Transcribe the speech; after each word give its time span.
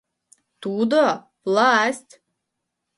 Тудо— 0.61 1.03
власть! 1.45 2.13